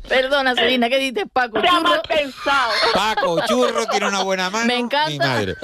[0.08, 1.60] Perdona, Celina, ¿qué dices, Paco?
[1.62, 2.72] Te mal pensado.
[2.94, 4.66] Paco, churro, tiene una buena mano.
[4.66, 5.10] Me encanta.
[5.10, 5.56] Mi madre.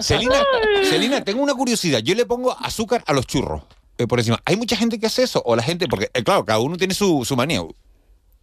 [0.00, 0.42] Celina,
[0.84, 2.00] Celina, tengo una curiosidad.
[2.00, 3.62] Yo le pongo azúcar a los churros
[3.98, 4.40] eh, por encima.
[4.44, 5.42] ¿Hay mucha gente que hace eso?
[5.44, 7.60] O la gente, porque eh, claro, cada uno tiene su, su manía.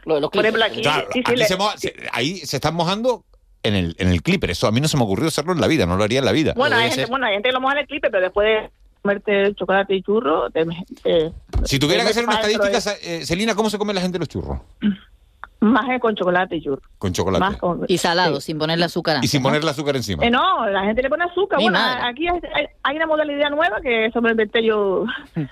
[0.06, 2.38] Lo de los Por ejemplo, aquí, Claro, sí, sí, aquí le- se moja- se- ahí
[2.46, 3.26] se están mojando
[3.68, 4.50] en el, en el clipper.
[4.52, 6.26] Eso a mí no se me ocurrió hacerlo en la vida, no lo haría en
[6.26, 6.54] la vida.
[6.56, 8.70] bueno, hay gente, bueno, hay gente que lo moja en el clipe, pero después de
[9.02, 10.66] comerte chocolate y churro, te-
[11.04, 11.32] te-
[11.66, 14.60] Si tuviera que hacer una estadística, eh, Celina, ¿cómo se come la gente los churros?
[15.62, 16.82] Más con chocolate y churro.
[16.98, 17.40] Con chocolate.
[17.40, 18.48] Más con, Y salado, sí.
[18.48, 19.48] sin ponerle azúcar Y sin ¿no?
[19.50, 20.24] ponerle azúcar encima.
[20.26, 21.58] Eh, no, la gente le pone azúcar.
[21.58, 22.02] Mi bueno, madre.
[22.08, 25.06] aquí hay, hay- hay una modalidad nueva que eso me inventé yo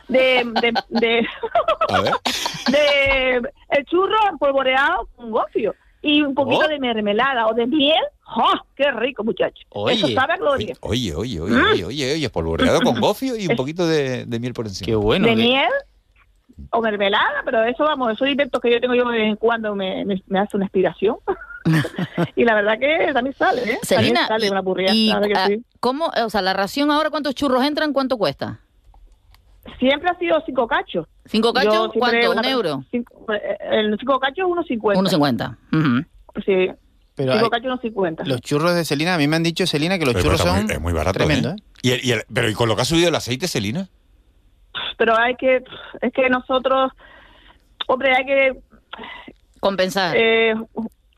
[0.09, 1.27] de, de, de,
[1.89, 2.13] A ver.
[2.71, 3.37] de
[3.69, 5.73] el churro polvoreado con gofio
[6.03, 6.67] y un poquito Oh.
[6.67, 8.03] de mermelada o de miel.
[8.35, 9.63] ¡Oh, ¡Qué rico, muchacho!
[9.69, 9.95] Oye.
[9.95, 10.75] Eso sabe a gloria.
[10.81, 14.53] Oye, oye, oye, oye, oye, oye, espolvoreado con gofio y un poquito de, de miel
[14.53, 14.85] por encima.
[14.85, 15.25] Qué bueno.
[15.27, 15.69] de que- miel
[16.69, 19.75] o mermelada, pero eso, vamos, esos inventos que yo tengo yo de vez en cuando
[19.75, 21.17] me, me, me hace una inspiración.
[22.35, 23.79] y la verdad que también sale, ¿eh?
[23.83, 25.63] Celina, También sale una que ah, sí.
[25.79, 28.59] ¿cómo, o sea, la ración ahora, cuántos churros entran, cuánto cuesta?
[29.79, 31.07] Siempre ha sido cinco cachos.
[31.25, 31.91] ¿Cinco cachos?
[31.97, 32.31] ¿Cuánto?
[32.31, 32.83] una- ¿Un euro?
[32.91, 34.99] cinco- eh, el cinco cachos es unos cincuenta.
[34.99, 35.57] Uno cincuenta.
[35.71, 36.03] Ujú.
[36.45, 36.69] Sí,
[37.15, 38.23] Pero cinco hay- cachos unos cincuenta.
[38.25, 40.65] los churros de Celina, a mí me han dicho, Celina, que los Pero churros son
[40.65, 41.17] muy- es muy barato.
[41.17, 41.55] tremendo, ¿eh?
[41.57, 41.63] ¿eh?
[41.81, 43.87] ¿Y el- y el- pero ¿y con lo que ha subido el aceite, Celina?
[44.97, 45.63] Pero hay que,
[46.01, 46.91] es que nosotros,
[47.87, 48.51] hombre, hay que
[49.59, 50.15] Compensar.
[50.17, 50.55] eh,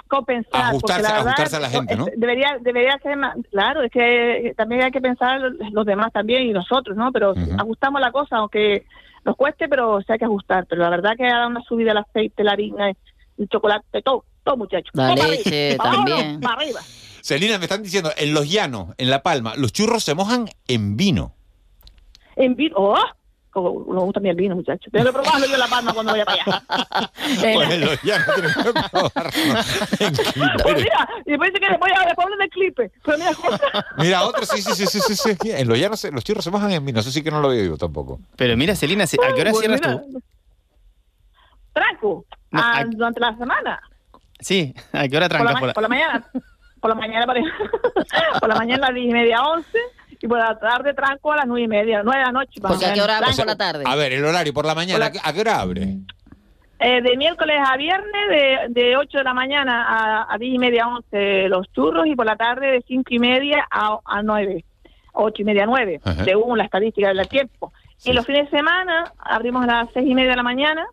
[0.07, 0.73] compensar.
[0.73, 2.05] Ajustarse- porque la verdad, ajustarse a la gente, ¿no?
[2.15, 5.39] Debería, debería ser más, claro, es que también hay que pensar
[5.71, 7.11] los demás también y nosotros, ¿no?
[7.11, 8.85] Pero ajustamos la cosa, aunque
[9.23, 10.65] nos cueste, pero se hay que ajustar.
[10.67, 14.25] Pero la verdad que ha dado una subida el aceite, la harina, el chocolate, todo,
[14.43, 14.91] todo muchachos.
[14.93, 15.83] La Todo para leche arriba.
[15.83, 16.39] Vámonos, también.
[16.41, 16.79] Para arriba.
[17.21, 20.95] Celina, me están diciendo, en los llanos, en La Palma, los churros se mojan en
[20.95, 21.33] vino.
[22.35, 22.95] En vino, ¡oh!
[23.55, 24.91] Como nos gusta a mí el vino, muchachos.
[24.91, 26.63] Tengo que probarlo yo en La Palma cuando vaya para allá.
[27.55, 29.31] Pues en los llanos tenemos que probarlo.
[30.63, 32.91] Pues mira, y después dice que después, después hablan del clipe.
[33.03, 33.31] Pero mira,
[33.97, 35.51] Mira, otro, sí, sí, sí, sí, sí, sí.
[35.51, 37.63] En los llanos, los churros se bajan en vino, eso sí que no lo veo
[37.65, 38.19] yo tampoco.
[38.35, 40.21] Pero mira, Celina, ¿a qué hora Pues cierras mira, tú?
[41.73, 43.81] Tranco, No, ah, a- durante la semana.
[44.39, 45.59] Sí, ¿a qué hora Por la, trancas?
[45.59, 46.27] por la- por la mañana.
[46.81, 47.35] Por la mañana, por,
[48.41, 49.77] por la mañana a las diez y media, once.
[50.21, 52.59] Y por la tarde tranco a las nueve y media, nueve de la noche.
[52.61, 53.37] más o Porque a qué hora Tranco.
[53.37, 53.83] por la tarde.
[53.85, 55.97] A ver, el horario por la mañana, ¿a qué- ¿a qué hora abre?
[56.79, 60.59] Eh, de miércoles a viernes, de, de 8 de la mañana a, a 10 y
[60.59, 64.65] media, 11 los churros, y por la tarde de 5 y media a, a 9,
[65.13, 66.25] 8 y media, 9, Ajá.
[66.25, 67.71] según la estadística del tiempo.
[68.03, 70.85] Y los fines de semana abrimos a las 6 y media de la mañana,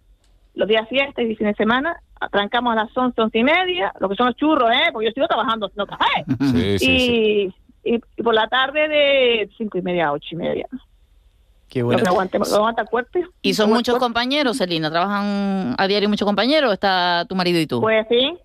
[0.54, 1.96] los días fiestas y fines de semana,
[2.30, 4.90] trancamos a las 11, 11 y media, lo que son los churros, ¿eh?
[4.92, 6.24] porque yo sigo trabajando haciendo café.
[6.52, 10.66] Sí, sí, y, por la tarde de 5 y media a 8 y media.
[11.68, 12.02] Qué Lo bueno.
[12.02, 13.18] que aguante, lo aguanta el cuerpo.
[13.40, 14.90] ¿Y son muchos compañeros, Celina?
[14.90, 17.80] ¿Trabajan a diario muchos compañeros o está tu marido y tú?
[17.80, 18.36] Pues sí.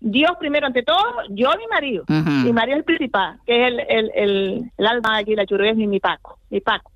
[0.00, 2.04] Dios primero ante todo, yo y mi marido.
[2.06, 5.44] Mi marido es el principal, que es el, el, el, el alma de aquí, la
[5.44, 6.37] churrería es mi, mi Paco.
[6.50, 6.90] Mi Paco.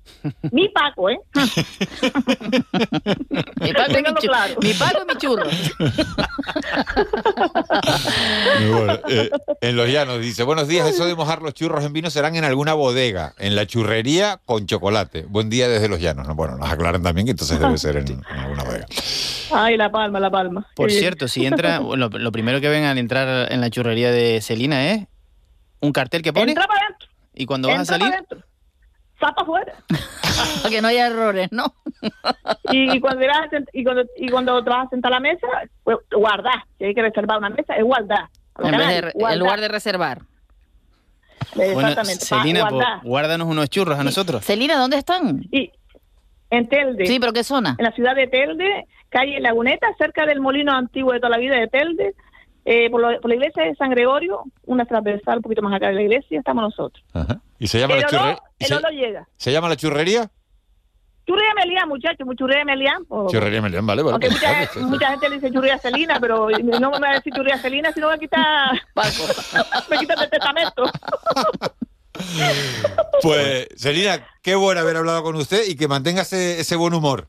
[0.51, 1.19] mi Paco, ¿eh?
[3.61, 4.55] mi Paco y mi, claro.
[4.61, 5.43] mi Paco y mi churro.
[8.71, 8.99] Bueno.
[9.09, 9.29] Eh,
[9.61, 12.43] en los llanos dice, buenos días, eso de mojar los churros en vino serán en
[12.45, 15.25] alguna bodega, en la churrería con chocolate.
[15.27, 16.27] Buen día desde los llanos.
[16.27, 18.85] No, Bueno, nos aclaran también que entonces debe ser en, en alguna bodega.
[19.51, 20.67] Ay, la palma, la palma.
[20.75, 20.99] Por Qué bien.
[21.01, 24.91] cierto, si entra, bueno, lo primero que ven al entrar en la churrería de Celina
[24.93, 25.05] es
[25.79, 27.07] un cartel que pone Entra para adentro.
[27.35, 28.37] y cuando vas a Entra
[29.31, 29.73] para afuera.
[30.63, 31.65] Para que no haya errores, ¿no?
[32.71, 35.15] Y, y cuando irás a sent- y cuando y cuando te vas a sentar a
[35.15, 35.45] la mesa,
[35.83, 36.63] pues, guardar.
[36.79, 38.29] Si hay que reservar una mesa, es guardar.
[38.57, 39.37] En, vez de, canarios, en guardar.
[39.39, 40.21] lugar de reservar.
[41.55, 42.25] bueno, Exactamente.
[42.29, 44.43] pa' Celina, pues, guárdanos unos churros a nosotros.
[44.43, 45.43] Celina, ¿dónde están?
[45.51, 45.71] Y
[46.49, 47.05] en Telde.
[47.05, 47.75] Sí, pero ¿qué zona?
[47.77, 51.57] En la ciudad de Telde, calle Laguneta, cerca del molino antiguo de toda la vida
[51.57, 52.15] de Telde.
[52.65, 55.87] Eh, por, lo- por la iglesia de San Gregorio, una transversal un poquito más acá
[55.87, 57.03] de la iglesia, estamos nosotros.
[57.13, 57.39] Ajá.
[57.59, 58.37] ¿Y se llama el la churrería?
[58.77, 59.27] olor llega.
[59.37, 60.31] se llama la churrería?
[61.25, 63.05] Churrería Melián, muchachos, mu- churrería Melián.
[63.29, 64.13] Churrería Melián, vale, vale.
[64.13, 67.13] Aunque pues, mucha, vale, gente- mucha le dice churrería Celina, pero no me va a
[67.15, 68.71] decir churrería Celina, sino me quita,
[69.89, 70.83] me quita el testamento.
[73.21, 77.27] Pues, Celina, qué bueno haber hablado con usted y que mantenga ese, ese buen humor.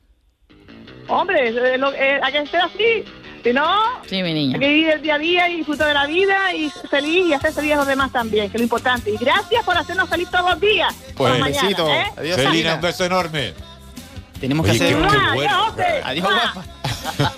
[1.07, 3.03] Hombre, eh, lo- eh, hay que ser así.
[3.45, 3.63] Si no,
[4.09, 4.57] Sí, mi niña.
[4.57, 7.33] que vivir el día a día y disfrutar de la vida y ser feliz y
[7.33, 9.11] hacer feliz a los demás también, que es lo importante.
[9.11, 10.91] Y gracias por hacernos feliz todos los días.
[11.15, 11.87] Pues, mañana, besito.
[11.87, 12.05] ¿eh?
[12.17, 12.75] Adiós, Celina, Celina.
[12.75, 13.53] un beso enorme.
[14.39, 15.33] Tenemos que Oye, hacer qué- una-
[15.75, 16.01] qué.
[16.03, 16.65] Adiós, guapa.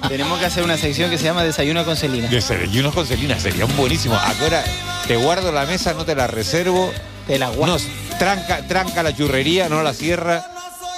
[0.07, 2.29] Tenemos que hacer una sección que se llama Desayuno con Celina.
[2.29, 4.17] Desayunos con Celina, serían buenísimos.
[4.17, 4.63] Ahora
[5.09, 6.89] te guardo la mesa, no te la reservo.
[7.27, 7.73] Te la guardo.
[7.73, 7.83] Nos
[8.17, 10.45] tranca, tranca la churrería, no la cierra.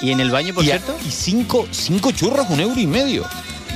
[0.01, 2.85] Y en el baño, por y, a- cierto, y cinco, cinco churros, un euro y
[2.85, 3.25] medio.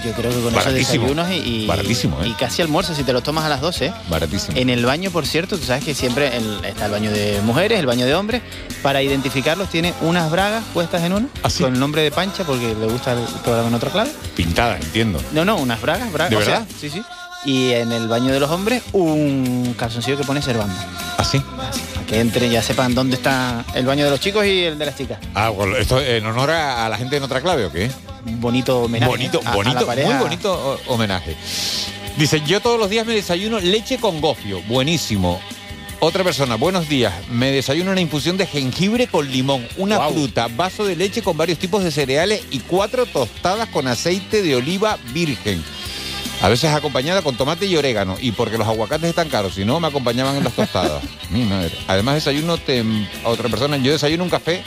[0.03, 1.05] Yo creo que con esos Baratísimo.
[1.07, 2.27] desayunos y, y- Baratísimo, ¿eh?
[2.29, 3.93] y casi almuerzo si te los tomas a las 12.
[4.09, 4.57] Baratísimo.
[4.57, 7.79] En el baño, por cierto, tú sabes que siempre el- está el baño de mujeres,
[7.79, 8.41] el baño de hombres.
[8.81, 11.63] Para identificarlos tiene unas bragas puestas en uno, ¿Ah, sí?
[11.63, 14.11] con el nombre de Pancha, porque le gusta el programa en otra clave.
[14.35, 15.21] Pintada, entiendo.
[15.31, 16.31] No, no, unas bragas, bragas.
[16.31, 16.67] ¿De o sea, verdad?
[16.79, 17.01] sí, sí.
[17.45, 20.73] Y en el baño de los hombres, un calzoncillo que pone Servando.
[21.17, 21.39] ¿Así?
[21.93, 24.85] Para que entren, ya sepan dónde está el baño de los chicos y el de
[24.85, 25.19] las chicas.
[25.35, 27.89] Ah, bueno, ¿esto en honor a, a la gente en otra clave o qué?
[28.25, 29.09] Bonito homenaje.
[29.09, 30.09] bonito, a- a la bonito, pareja.
[30.09, 31.35] muy bonito homenaje.
[32.17, 35.39] Dice, yo todos los días me desayuno leche con gofio, buenísimo.
[35.99, 40.83] Otra persona, buenos días, me desayuno una infusión de jengibre con limón, una fruta, vaso
[40.85, 45.63] de leche con varios tipos de cereales y cuatro tostadas con aceite de oliva virgen.
[46.41, 49.79] A veces acompañada con tomate y orégano, y porque los aguacates están caros, si no
[49.79, 51.01] me acompañaban en las tostadas.
[51.29, 51.71] Mi madre.
[51.87, 54.61] Además desayuno tem- a otra persona, yo desayuno un café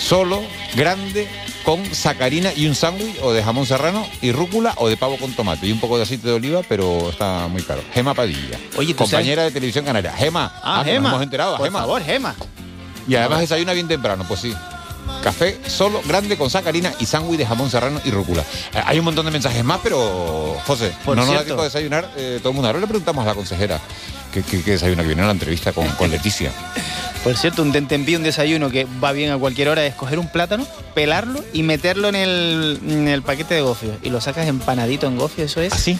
[0.00, 0.42] solo,
[0.74, 1.28] grande,
[1.66, 5.32] con sacarina y un sándwich o de jamón serrano y rúcula o de pavo con
[5.32, 7.82] tomate y un poco de aceite de oliva, pero está muy caro.
[7.92, 10.12] Gema Padilla, Oye, ¿tú compañera de televisión canaria.
[10.12, 11.08] Gema, Ah, nos Gema.
[11.10, 11.80] hemos enterado, Por Gema.
[11.80, 12.34] favor, Gema.
[13.08, 14.54] Y además desayuna bien temprano, pues sí.
[15.24, 18.42] Café solo, grande, con sacarina y sándwich de jamón serrano y rúcula.
[18.72, 21.44] Eh, hay un montón de mensajes más, pero, José, Por no nos da cierto.
[21.46, 22.68] tiempo de desayunar eh, todo el mundo.
[22.68, 23.80] Ahora le preguntamos a la consejera
[24.32, 26.52] que, que, que desayuna, que viene a la entrevista con, con Leticia.
[27.26, 30.28] Por cierto, un tentempié, un desayuno que va bien a cualquier hora es coger un
[30.28, 33.96] plátano, pelarlo y meterlo en el, en el paquete de gofio.
[34.04, 35.72] Y lo sacas empanadito en gofio, eso es.
[35.72, 35.98] ¿Así?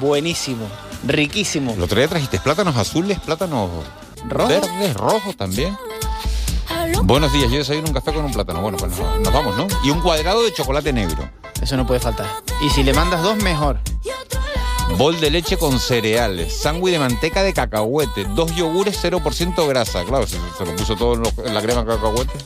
[0.00, 0.66] Buenísimo,
[1.06, 1.74] riquísimo.
[1.74, 3.68] El otro día trajiste plátanos azules, plátanos
[4.26, 4.48] ¿Rojo?
[4.48, 5.76] verdes, rojos también.
[7.02, 8.62] Buenos días, yo desayuno un café con un plátano.
[8.62, 9.66] Bueno, pues nos, nos vamos, ¿no?
[9.84, 11.28] Y un cuadrado de chocolate negro.
[11.60, 12.28] Eso no puede faltar.
[12.64, 13.78] Y si le mandas dos, mejor.
[14.96, 20.04] Bol de leche con cereales, sándwich de manteca de cacahuete, dos yogures 0% grasa.
[20.04, 22.32] Claro, se, se lo puso todo en, lo- en la crema de cacahuete.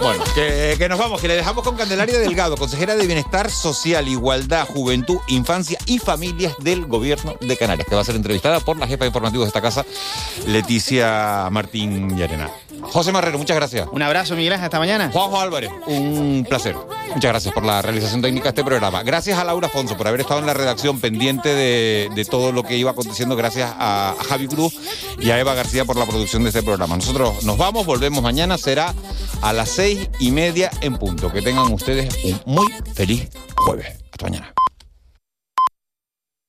[0.00, 4.08] Bueno, que, que nos vamos, que le dejamos con Candelaria Delgado, consejera de Bienestar Social,
[4.08, 8.78] Igualdad, Juventud, Infancia y Familias del Gobierno de Canarias, que va a ser entrevistada por
[8.78, 9.84] la jefa de informativos de esta casa,
[10.46, 12.50] Leticia Martín Llarena.
[12.82, 13.86] José Marrero, muchas gracias.
[13.92, 15.10] Un abrazo, Miguel Ángel, hasta mañana.
[15.12, 16.74] Juanjo Álvarez, un placer.
[17.14, 19.02] Muchas gracias por la realización técnica de este programa.
[19.02, 22.62] Gracias a Laura Afonso por haber estado en la redacción pendiente de, de todo lo
[22.62, 23.36] que iba aconteciendo.
[23.36, 24.74] Gracias a, a Javi Cruz
[25.18, 26.96] y a Eva García por la producción de este programa.
[26.96, 28.94] Nosotros nos vamos, volvemos mañana, será
[29.42, 31.32] a las seis y media en punto.
[31.32, 33.86] Que tengan ustedes un muy feliz jueves.
[34.12, 34.52] Hasta mañana.